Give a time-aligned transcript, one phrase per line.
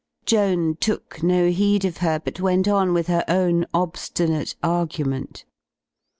[0.25, 5.45] Joan took no heed of her but went on with her own obstinate argument.